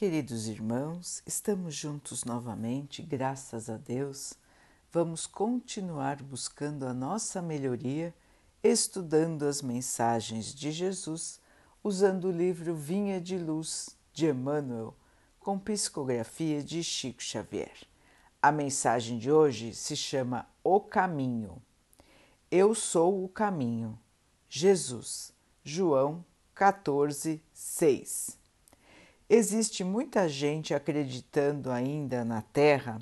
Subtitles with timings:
[0.00, 4.32] Queridos irmãos, estamos juntos novamente, graças a Deus.
[4.90, 8.14] Vamos continuar buscando a nossa melhoria,
[8.62, 11.38] estudando as mensagens de Jesus,
[11.84, 14.94] usando o livro Vinha de Luz de Emmanuel,
[15.38, 17.86] com psicografia de Chico Xavier.
[18.40, 21.60] A mensagem de hoje se chama O Caminho.
[22.50, 23.98] Eu sou o caminho.
[24.48, 26.24] Jesus, João
[26.54, 28.39] 14, 6.
[29.32, 32.98] Existe muita gente acreditando ainda na Terra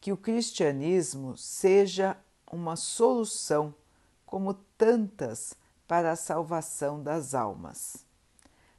[0.00, 2.16] que o cristianismo seja
[2.50, 3.72] uma solução,
[4.26, 5.54] como tantas,
[5.86, 8.04] para a salvação das almas.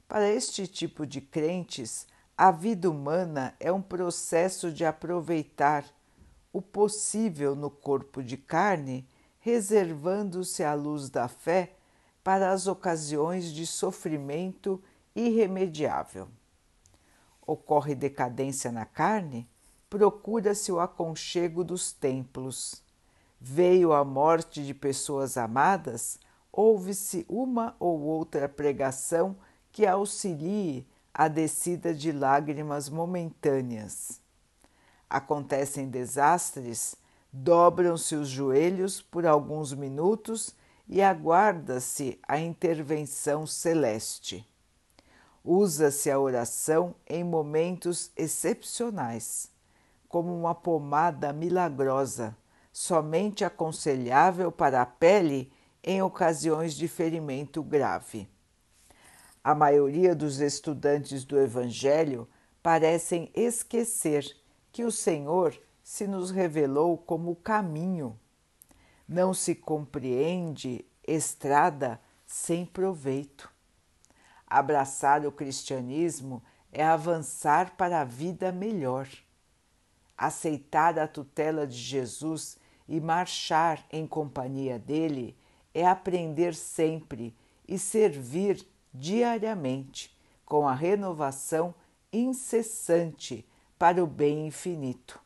[0.06, 5.86] Para este tipo de crentes, a vida humana é um processo de aproveitar
[6.52, 9.08] o possível no corpo de carne,
[9.40, 11.72] reservando-se a luz da fé
[12.22, 14.78] para as ocasiões de sofrimento
[15.16, 16.28] irremediável
[17.52, 19.48] ocorre decadência na carne,
[19.88, 22.82] procura-se o aconchego dos templos.
[23.40, 26.18] Veio a morte de pessoas amadas,
[26.50, 29.36] ouve-se uma ou outra pregação
[29.70, 34.20] que auxilie a descida de lágrimas momentâneas.
[35.08, 36.96] Acontecem desastres,
[37.32, 40.54] dobram-se os joelhos por alguns minutos
[40.88, 44.46] e aguarda-se a intervenção celeste.
[45.44, 49.50] Usa-se a oração em momentos excepcionais,
[50.08, 52.36] como uma pomada milagrosa,
[52.72, 58.28] somente aconselhável para a pele em ocasiões de ferimento grave.
[59.42, 62.28] A maioria dos estudantes do Evangelho
[62.62, 64.24] parecem esquecer
[64.70, 68.16] que o Senhor se nos revelou como caminho.
[69.08, 73.51] Não se compreende estrada sem proveito.
[74.52, 79.08] Abraçar o cristianismo é avançar para a vida melhor.
[80.14, 85.34] Aceitar a tutela de Jesus e marchar em companhia dele
[85.72, 87.34] é aprender sempre
[87.66, 88.62] e servir
[88.92, 91.74] diariamente com a renovação
[92.12, 95.18] incessante para o bem infinito,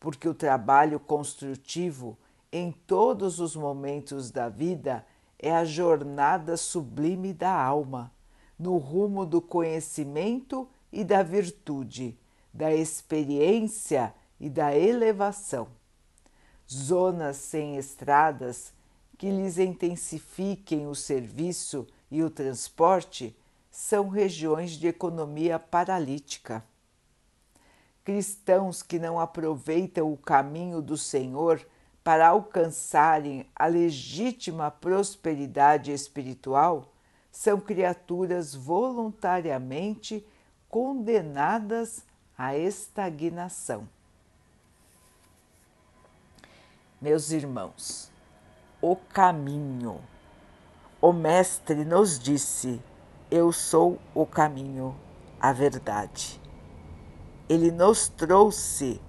[0.00, 2.16] porque o trabalho construtivo
[2.50, 5.04] em todos os momentos da vida
[5.38, 8.13] é a jornada sublime da alma
[8.58, 12.18] no rumo do conhecimento e da virtude,
[12.52, 15.68] da experiência e da elevação.
[16.70, 18.72] Zonas sem estradas
[19.18, 23.36] que lhes intensifiquem o serviço e o transporte
[23.70, 26.64] são regiões de economia paralítica.
[28.04, 31.66] Cristãos que não aproveitam o caminho do Senhor
[32.04, 36.93] para alcançarem a legítima prosperidade espiritual
[37.34, 40.24] são criaturas voluntariamente
[40.68, 42.04] condenadas
[42.38, 43.88] à estagnação.
[47.00, 48.08] Meus irmãos,
[48.80, 50.00] o caminho.
[51.00, 52.80] O Mestre nos disse:
[53.28, 54.94] Eu sou o caminho,
[55.40, 56.40] a verdade.
[57.48, 59.02] Ele nos trouxe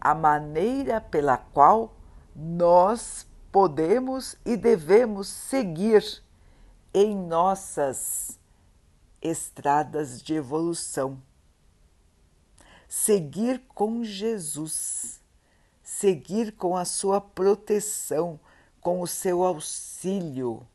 [0.00, 1.92] a maneira pela qual
[2.34, 6.22] nós podemos e devemos seguir
[6.92, 8.38] em nossas
[9.22, 11.22] estradas de evolução.
[12.88, 15.22] Seguir com Jesus,
[15.82, 18.40] seguir com a sua proteção,
[18.80, 20.66] com o seu auxílio,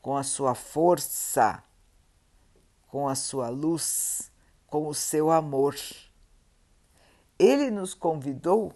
[0.00, 1.64] com a sua força,
[2.86, 4.30] com a sua luz,
[4.68, 5.74] com o seu amor.
[7.36, 8.72] Ele nos convidou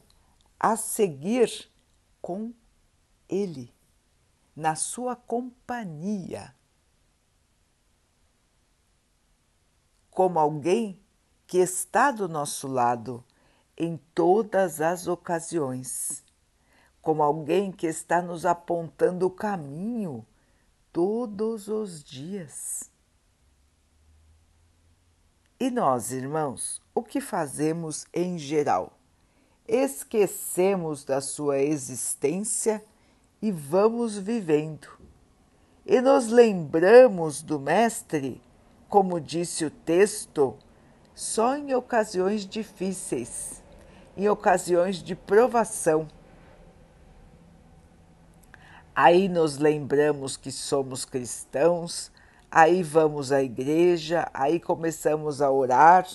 [0.59, 1.71] a seguir
[2.21, 2.53] com
[3.29, 3.73] Ele,
[4.57, 6.53] na sua companhia
[10.15, 10.97] como alguém
[11.45, 13.23] que está do nosso lado
[13.77, 16.25] em todas as ocasiões,
[17.03, 20.25] como alguém que está nos apontando o caminho
[20.93, 22.89] todos os dias.
[25.59, 28.97] E nós, irmãos, o que fazemos em geral?
[29.67, 32.85] Esquecemos da sua existência
[33.43, 34.87] e vamos vivendo.
[35.85, 38.41] E nos lembramos do Mestre
[38.95, 40.57] como disse o texto,
[41.17, 43.61] só em ocasiões difíceis,
[44.17, 46.07] em ocasiões de provação.
[48.95, 52.13] Aí nos lembramos que somos cristãos,
[52.49, 56.07] aí vamos à igreja, aí começamos a orar,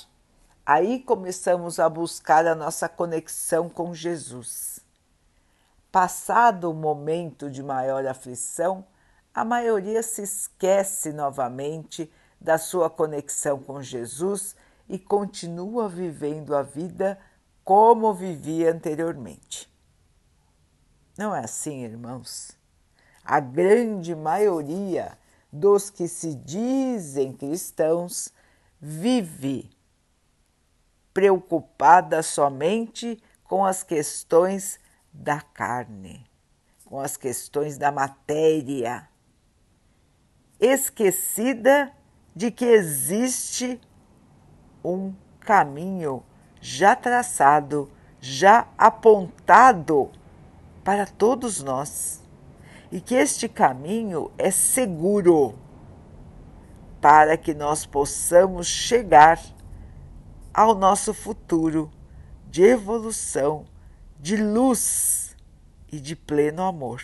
[0.65, 4.79] aí começamos a buscar a nossa conexão com Jesus.
[5.91, 8.85] Passado o momento de maior aflição,
[9.33, 12.09] a maioria se esquece novamente
[12.39, 14.55] da sua conexão com Jesus
[14.87, 17.19] e continua vivendo a vida
[17.63, 19.69] como vivia anteriormente.
[21.17, 22.57] Não é assim, irmãos?
[23.23, 25.17] A grande maioria
[25.51, 28.33] dos que se dizem cristãos
[28.79, 29.69] vive
[31.13, 34.79] preocupada somente com as questões
[35.11, 36.25] da carne,
[36.85, 39.09] com as questões da matéria,
[40.59, 41.91] esquecida
[42.35, 43.79] de que existe
[44.83, 46.23] um caminho
[46.61, 47.89] já traçado,
[48.19, 50.11] já apontado
[50.83, 52.23] para todos nós
[52.91, 55.55] e que este caminho é seguro
[57.01, 59.39] para que nós possamos chegar
[60.53, 61.89] ao nosso futuro
[62.49, 63.65] de evolução,
[64.19, 65.35] de luz
[65.91, 67.01] e de pleno amor.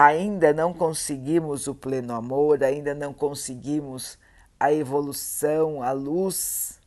[0.00, 4.16] Ainda não conseguimos o pleno amor, ainda não conseguimos
[4.60, 6.80] a evolução, a luz,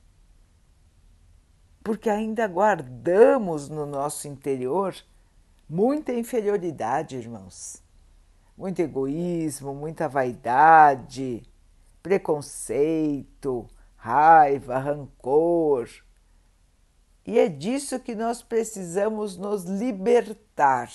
[1.84, 4.96] porque ainda guardamos no nosso interior
[5.70, 7.84] muita inferioridade, irmãos.
[8.58, 11.44] Muito egoísmo, muita vaidade,
[12.02, 13.68] preconceito,
[13.98, 15.90] raiva, rancor.
[17.28, 20.90] E é disso que nós precisamos nos libertar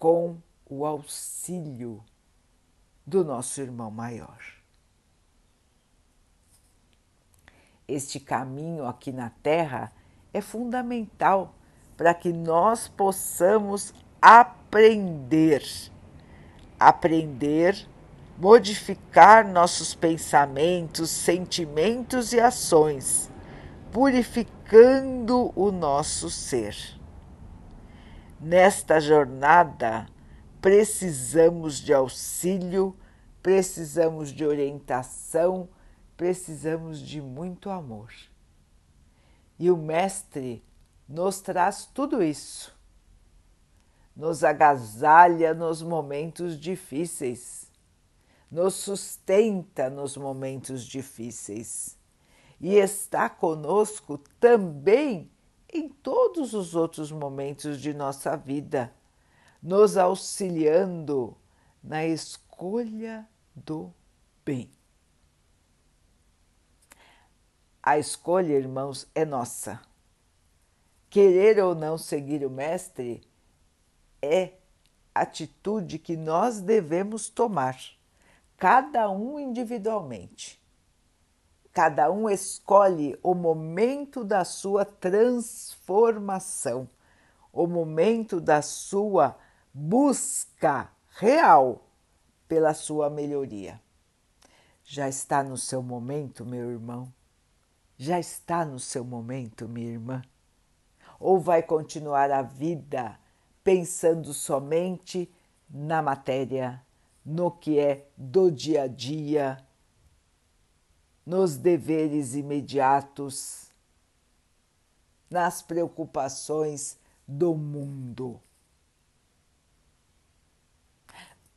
[0.00, 2.02] com o auxílio
[3.06, 4.38] do nosso irmão maior.
[7.86, 9.92] Este caminho aqui na Terra
[10.32, 11.54] é fundamental
[11.98, 13.92] para que nós possamos
[14.22, 15.62] aprender,
[16.78, 17.86] aprender,
[18.38, 23.30] modificar nossos pensamentos, sentimentos e ações,
[23.92, 26.99] purificando o nosso ser.
[28.40, 30.08] Nesta jornada,
[30.62, 32.96] precisamos de auxílio,
[33.42, 35.68] precisamos de orientação,
[36.16, 38.10] precisamos de muito amor.
[39.58, 40.64] E o Mestre
[41.06, 42.74] nos traz tudo isso.
[44.16, 47.70] Nos agasalha nos momentos difíceis,
[48.50, 51.98] nos sustenta nos momentos difíceis
[52.58, 55.30] e está conosco também
[55.72, 58.92] em todos os outros momentos de nossa vida,
[59.62, 61.36] nos auxiliando
[61.82, 63.92] na escolha do
[64.44, 64.70] bem.
[67.82, 69.80] A escolha, irmãos, é nossa
[71.10, 73.20] querer ou não seguir o Mestre
[74.22, 74.52] é
[75.12, 77.76] atitude que nós devemos tomar,
[78.56, 80.59] cada um individualmente.
[81.72, 86.88] Cada um escolhe o momento da sua transformação,
[87.52, 89.36] o momento da sua
[89.72, 91.86] busca real
[92.48, 93.80] pela sua melhoria.
[94.84, 97.12] Já está no seu momento, meu irmão?
[97.96, 100.22] Já está no seu momento, minha irmã?
[101.20, 103.20] ou vai continuar a vida
[103.62, 105.30] pensando somente
[105.68, 106.82] na matéria,
[107.24, 109.58] no que é do dia a dia,
[111.30, 113.70] nos deveres imediatos,
[115.30, 118.40] nas preocupações do mundo?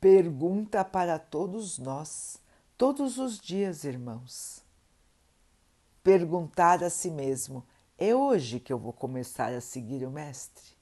[0.00, 2.38] Pergunta para todos nós,
[2.78, 4.62] todos os dias, irmãos.
[6.04, 7.66] Perguntar a si mesmo:
[7.98, 10.76] é hoje que eu vou começar a seguir o Mestre.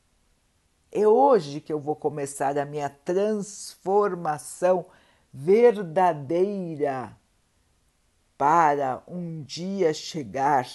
[0.90, 4.84] É hoje que eu vou começar a minha transformação
[5.32, 7.16] verdadeira
[8.42, 10.68] para um dia chegar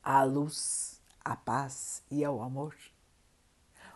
[0.00, 2.76] à luz, à paz e ao amor?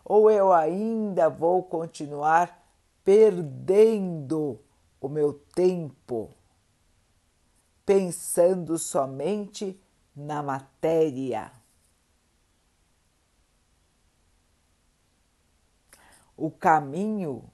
[0.05, 2.67] Ou eu ainda vou continuar
[3.05, 4.59] perdendo
[5.01, 6.35] o meu tempo?
[7.85, 9.81] pensando somente
[10.17, 11.53] na matéria.
[16.37, 17.51] O caminho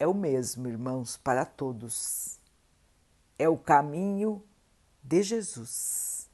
[0.00, 2.40] é o mesmo, irmãos, para todos.
[3.38, 4.42] É o caminho
[5.00, 6.28] de Jesus.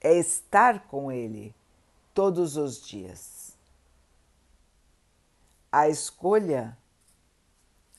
[0.00, 1.52] É estar com Ele
[2.14, 3.56] todos os dias.
[5.72, 6.78] A escolha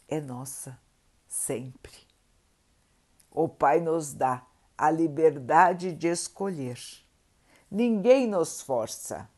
[0.07, 0.79] é nossa,
[1.27, 2.09] sempre
[3.31, 4.45] o Pai nos dá
[4.77, 6.79] a liberdade de escolher.
[7.69, 9.29] Ninguém nos força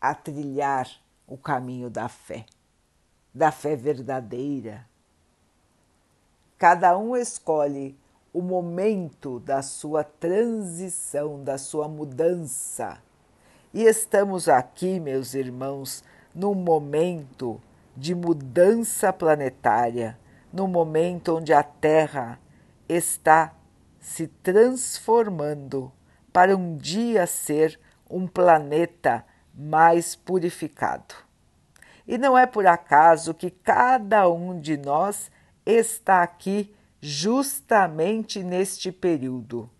[0.00, 0.88] a trilhar
[1.26, 2.44] o caminho da fé,
[3.34, 4.86] da fé verdadeira.
[6.56, 7.98] Cada um escolhe
[8.32, 12.98] o momento da sua transição, da sua mudança.
[13.72, 17.60] E estamos aqui, meus irmãos, num momento
[17.96, 20.18] de mudança planetária,
[20.52, 22.38] no momento onde a Terra
[22.88, 23.54] está
[24.00, 25.90] se transformando
[26.32, 29.24] para um dia ser um planeta
[29.54, 31.23] mais purificado.
[32.06, 35.30] E não é por acaso que cada um de nós
[35.64, 39.70] está aqui justamente neste período.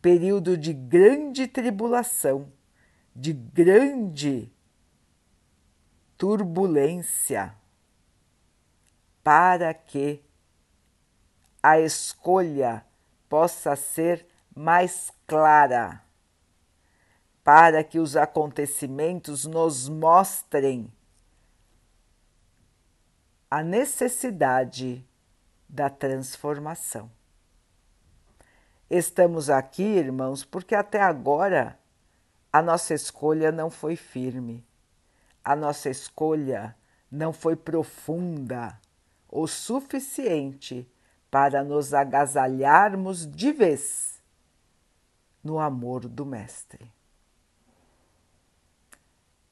[0.00, 2.52] Período de grande tribulação,
[3.14, 4.52] de grande
[6.16, 7.54] turbulência,
[9.22, 10.22] para que
[11.62, 12.84] a escolha
[13.28, 16.02] possa ser mais clara,
[17.42, 20.92] para que os acontecimentos nos mostrem
[23.50, 25.06] a necessidade
[25.68, 27.10] da transformação.
[28.90, 31.78] Estamos aqui, irmãos, porque até agora
[32.52, 34.66] a nossa escolha não foi firme,
[35.42, 36.76] a nossa escolha
[37.10, 38.78] não foi profunda
[39.28, 40.90] o suficiente
[41.30, 44.22] para nos agasalharmos de vez
[45.42, 46.90] no amor do Mestre.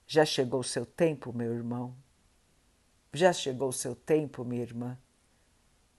[0.07, 1.95] Já chegou seu tempo, meu irmão?
[3.17, 4.99] Já chegou o seu tempo, minha irmã,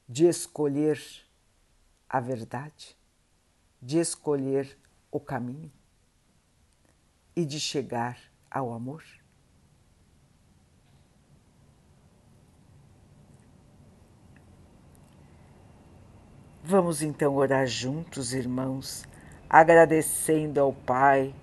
[0.08, 1.02] de escolher
[2.08, 2.96] a verdade,
[3.82, 4.78] de escolher
[5.10, 5.72] o caminho
[7.36, 8.20] e de chegar
[8.52, 9.04] ao amor?
[16.64, 19.06] Vamos então orar juntos, irmãos,
[19.50, 21.34] agradecendo ao Pai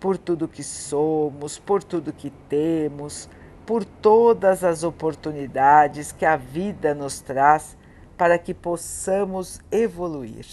[0.00, 3.28] por tudo que somos, por tudo que temos,
[3.66, 7.76] por todas as oportunidades que a vida nos traz
[8.16, 10.46] para que possamos evoluir.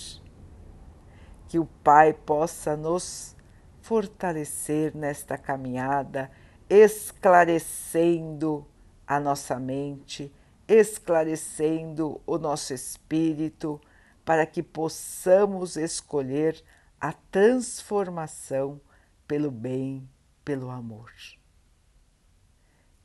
[1.48, 3.36] Que o Pai possa nos
[3.82, 6.32] fortalecer nesta caminhada,
[6.70, 8.66] esclarecendo
[9.06, 10.34] a nossa mente,
[10.68, 13.82] esclarecendo o nosso espírito
[14.24, 16.64] para que possamos escolher
[17.00, 18.80] a transformação
[19.28, 20.08] pelo bem,
[20.46, 21.12] pelo amor.